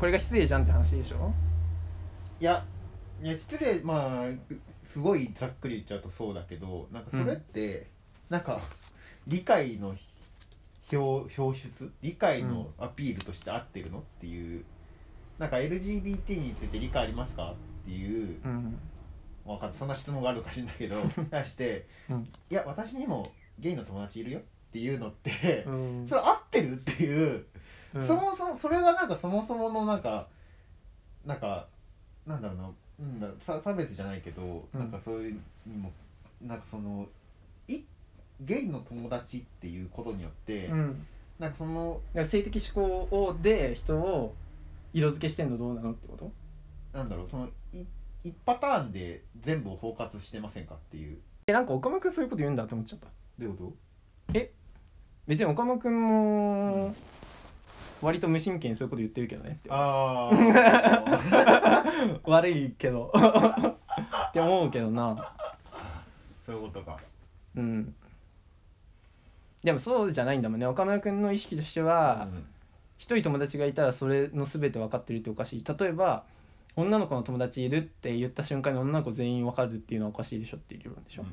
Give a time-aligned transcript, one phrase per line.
[0.00, 1.32] これが失礼じゃんって話でしょ？
[2.40, 2.64] いや
[3.22, 7.86] いや失礼まあすごいざっくり言っちゃうとそうだけどなんかそれって、
[8.30, 8.62] なんか
[9.26, 9.94] 理解の
[10.90, 14.64] 表表出理解のアピールとして合ってるのっていう
[15.38, 18.78] なんか LGBT について理解ありますかっていううん。
[19.44, 20.96] わかそんな質問があるかしらんけど
[21.30, 22.28] 対して、うん。
[22.50, 24.42] いや私にもゲイの友達いるよっ
[24.72, 26.06] ていうのって、うん。
[26.08, 27.46] それ合ってるっていう、
[27.94, 28.06] うん。
[28.06, 30.26] そもそもそれがなんかそもそものなんか
[31.24, 31.66] なんか
[32.26, 34.80] なんだろうななんだろうさ差別じゃないけど、うん。
[34.80, 35.92] なんかそういうにも
[36.42, 37.06] なんかその
[37.68, 37.80] い
[38.40, 41.06] ゲイの友達っていうことによって、うん。
[41.38, 44.34] なんかその性的指向をで人を
[44.92, 46.30] 色付けしてんのどうなのってこと？
[46.92, 47.84] なんだろうそのい
[48.22, 51.18] 一パターンで全部を包括してませんかっていう。
[51.46, 53.06] えなんか岡村君そういうこと言うんだって思っちゃった。
[53.38, 53.72] どういうこ
[55.26, 56.94] 別に岡村君も
[58.02, 59.50] 割と無神経にそういうこと言ってるけどね。
[59.50, 63.12] ってとああ 悪いけど。
[64.30, 65.32] って思うけどな。
[66.44, 66.98] そういうことか。
[67.56, 67.94] うん。
[69.62, 70.66] でもそうじゃないんだもんね。
[70.66, 72.46] 岡村君の意識としてはうん。
[72.98, 75.64] 一人友達がいたらそれの全て分かってるっておかしい。
[75.64, 76.24] 例えば
[76.76, 81.32] 女の子の友達いるって言った瞬間に女の子全員分かるっていうのはおかしいでしょっていう理論でしょ、だか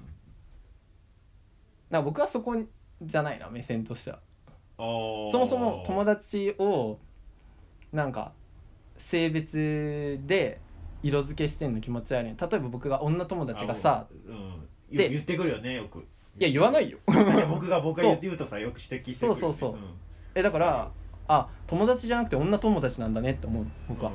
[1.91, 2.55] ら僕はそこ
[3.01, 4.19] じゃないな目線としては
[4.77, 6.99] そそもそも友達を
[7.91, 8.31] なんか
[8.97, 10.59] 性別で
[11.01, 12.29] 色付けしてんの気持ち悪い。
[12.29, 16.05] 例えば僕が女友達がさうん、で言ってくるよねよく。
[16.39, 16.99] いや言わないよ。
[17.07, 18.37] 僕が僕が言そう。
[18.37, 19.79] とさよく指摘してくるよ、ね、そうそうそう。
[20.35, 20.91] えだから
[21.27, 24.11] あ友達じゃなくて女友達なんだねって思う僕は、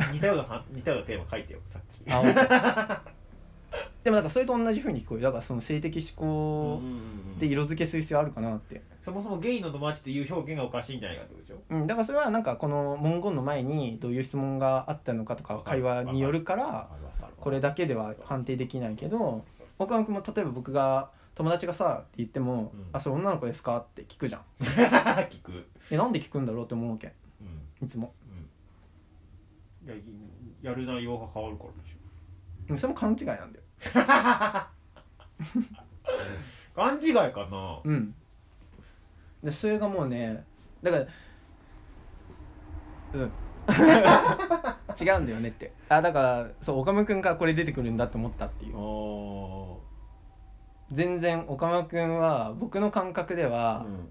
[0.00, 0.12] うん。
[0.12, 2.10] 似たようなは似たようなテーマ書いてよさっき。
[2.10, 3.02] あ
[4.04, 5.24] でもなんかそれと同じ風に聞こえる。
[5.24, 6.80] だからその性的指向
[7.38, 11.62] で色付けする必要あるかなって、そもそもゲイの友達っていう表現がおかしいんじゃないかってことでしょ？
[11.70, 16.88] うん、だからそれはなんかこの文言の前にどういう質問があったのかとか会話によるから
[17.40, 19.44] これだけでは判定できないけど
[19.78, 22.86] 岡野君も例えば僕が友達がさって言っても「うん。
[22.92, 24.42] あそれ女の子ですか?」って聞くじゃん。
[24.60, 27.12] 聞く、えなんで聞くんだろうって思うわけ。
[27.80, 27.86] うん。
[27.86, 28.12] いつも。
[29.84, 29.96] うん、い
[30.62, 31.96] ややる内容が変わるからでし
[32.68, 32.78] うん。
[32.78, 33.63] それも勘違いなんだよ。
[33.63, 33.63] ょ
[36.74, 37.80] 勘違いかな？
[37.84, 38.14] うん。
[39.42, 40.44] でそれがもうね
[40.82, 41.06] だから
[43.14, 43.32] うん。
[45.00, 45.72] 違うんだよねって。
[45.88, 48.76] あだからそう岡村君からこれ出てくるんだって思ったっていう。
[48.76, 49.76] あ
[50.92, 54.08] 全然岡村君は僕の感覚では、うん。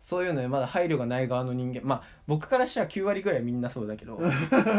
[0.00, 1.80] そういうのにまだ配慮がない側の人間。
[1.82, 4.20] まあ僕からしたら9割ぐらいみんなそうだけど。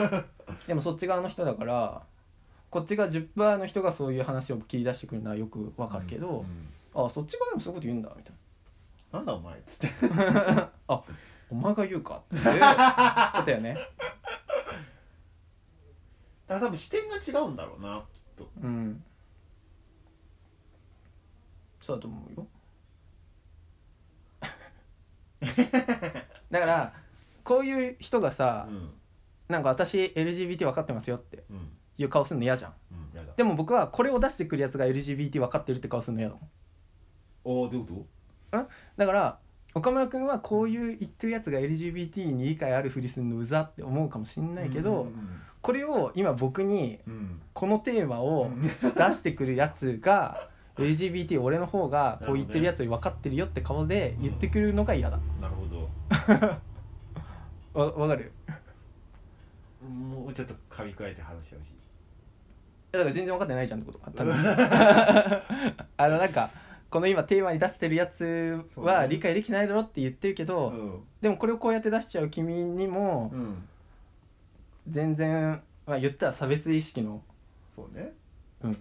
[0.67, 2.03] でもそっち側の人だから
[2.69, 6.45] こっちが10%の人がそういう話を切り出してくるのはよくわかるけど、うん
[6.95, 8.33] あそっち側でもそういうこと言うんだみたい
[9.11, 9.19] な。
[9.19, 10.07] んだお前っつって。
[10.07, 11.03] な あ
[11.49, 12.37] お前が言うかって。
[12.37, 13.73] ことよね。
[16.47, 18.49] だから多分視点が違うんだろうなきっと。
[18.61, 19.03] うん。
[21.81, 22.47] そうだと思うよ。
[26.49, 26.93] だから
[27.43, 28.93] こういう人がさうん。
[29.49, 31.43] なんか私 LGBT 分かってますよって。
[31.49, 32.73] うんいう顔するの嫌じゃん。
[32.91, 33.33] うんやだ。
[33.35, 36.49] でも僕はこれを出してくるやつが LGBT 分かってるって顔するの嫌だもん
[37.43, 38.05] おおどういうこ
[38.97, 39.39] だから
[39.73, 47.41] 岡村君はこういう言ってるやつが LGBT に理解あるふりするのうざって思うかもしんとないけど、うんこれを今僕にうん。
[47.53, 48.61] このテーマをうん。
[48.61, 48.69] 出
[49.13, 55.17] してくるやつが LGBT 俺の方がこう言ってるやつより分かってるよって顔で言ってくるのが嫌だ。
[55.41, 55.89] なるほど。
[57.73, 58.31] わ分かる？
[59.89, 61.73] もうちょっと噛み加えて話してほしい
[62.97, 64.11] だから全然分かってないじゃんってこと。
[64.11, 64.33] 多分。
[65.97, 66.51] あのなんか
[66.89, 71.03] この今テーマに出してるやつは理解できないだろって言ってるけど、ん。
[71.21, 73.67] でもこれをこうやって出しちゃう君にもうん。
[74.87, 77.23] 全然、まあ、言ったら差別意識の
[77.75, 78.13] そうね。
[78.63, 78.73] うん。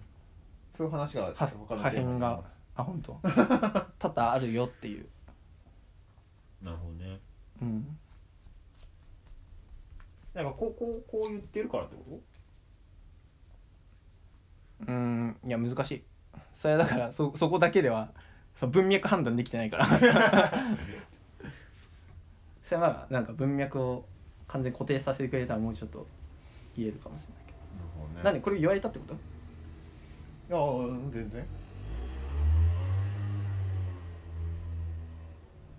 [0.77, 2.43] そういう話がは他のテーマに
[2.75, 3.19] あ本当。
[3.99, 5.07] 多々あるよっていう。
[6.61, 7.19] なるほどね。
[7.61, 7.97] うん。
[10.33, 12.19] なんかこうこうこう言ってるからってこ
[14.87, 16.03] うんいや難しい。
[16.53, 18.11] それはだからそそこだけでは
[18.55, 19.87] その文脈判断できてないから。
[22.63, 24.05] それはまあなんか文脈を
[24.47, 26.07] 完全に固定させてくれたらもうちょっと
[26.75, 27.57] 言えるかもしれないけど、
[28.01, 28.23] となね。
[28.23, 29.13] なんでこれ言われたってこと？
[29.13, 29.17] い
[30.51, 31.45] やうん全然。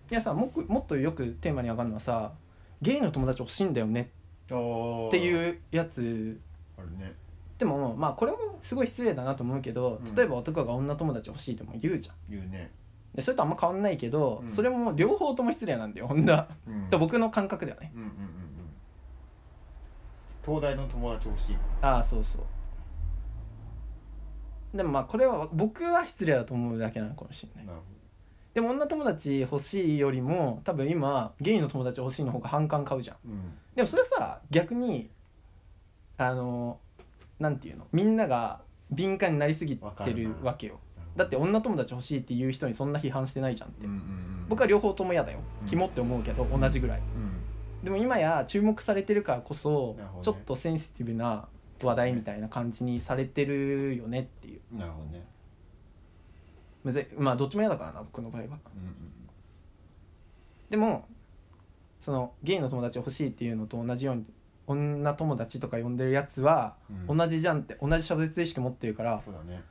[0.09, 2.33] いやさももっとよくテーマに上がるのはさ
[2.81, 4.11] ゲイの友達欲しいんだよね
[4.45, 4.55] って
[5.19, 6.41] いうやつ
[6.79, 7.13] あるね
[7.59, 10.15] でもまあこれもすごい失礼だなと思うけどうん。
[10.15, 12.15] 例えば男が女友達欲しいとも言うじゃん。
[12.29, 12.71] 言うね。
[13.15, 14.51] でそれとあんま変わんないけど、うん。
[14.51, 16.49] それも両方とも失礼なんだよ本当は。
[16.67, 16.91] うん。
[16.91, 17.93] と僕の感覚ではね。
[17.95, 18.13] うんうんうん
[20.45, 22.43] 東大の友達欲しいああそうそう。
[24.77, 27.67] でもまあこれは僕は失礼だと思うだけなのかもしれない。
[27.67, 27.85] なるほ
[28.55, 33.33] でも女友達欲しいよりも多分今ゲイの友達欲しいの方が反感買うじゃんど。
[33.33, 35.11] うんでもそれはさ逆に
[36.17, 36.79] あの
[37.39, 37.87] なんていうの？
[37.93, 38.61] みんなが
[38.91, 40.81] 敏感になりすぎてるわけよ。
[41.17, 44.47] だって女友達欲しいっていう人にそんな批判してないじゃんって、うんうんうん。
[44.49, 45.39] 僕は両方とも嫌だよ。
[45.63, 45.69] うん。
[45.69, 46.99] キモって思うけど同じぐらい。
[46.99, 47.85] うん。
[47.85, 51.49] でも今や注目されてるからこそちょっとセンシティブな
[51.83, 54.61] 話題みたいな感じにされてるよねっていう。
[54.77, 55.25] なるほどね。
[56.85, 57.07] むずい。
[57.19, 58.49] まあどっちも嫌だからな僕の場合は。
[58.49, 58.61] うんうん。
[60.69, 61.07] でも
[62.01, 64.25] そのゲイの友達欲しいっていうのと同じように
[64.67, 66.75] 女友達とか呼んでるやつは
[67.09, 67.17] うん。
[67.17, 69.63] 同じじゃんって同じ差別意識持ってるからそうだね。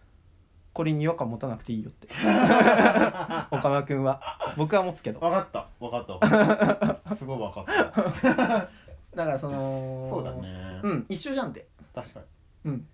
[0.74, 2.08] これに違和感持たなくていいよって。
[3.52, 4.22] 岡村君は。
[4.58, 5.20] 僕は持つけど。
[5.20, 5.68] 分かった。
[5.80, 6.14] 分かった。
[6.14, 8.70] 分かったすごい分かった。
[9.16, 10.82] だからそのそうだね。
[10.84, 11.68] うん一緒じゃんって。
[11.94, 12.20] 確か
[12.66, 12.72] に。
[12.72, 12.88] うん。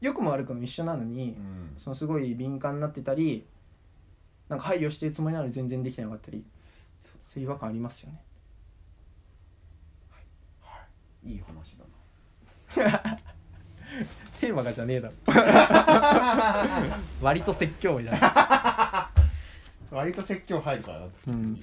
[0.00, 1.74] 良くも悪くも一緒なのに、うん。
[1.76, 3.46] そのすごい敏感になってたり
[4.48, 6.42] なんか配慮してるつもりなのに全然できてなかったり
[7.26, 8.22] そういう違和感ありますよね
[10.10, 10.24] はい
[11.28, 11.84] いい話だ
[12.90, 13.18] な。
[14.40, 15.14] テーマがじゃねえだろ。
[17.20, 19.10] 割と説教みたいな、
[19.90, 21.56] 割と説教入るからなうん、